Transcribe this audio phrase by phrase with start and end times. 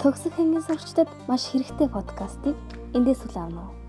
[0.00, 2.56] Төгсөх хангын сурагчдад маш хэрэгтэй подкастыг
[2.96, 3.79] эндээс үл авна уу.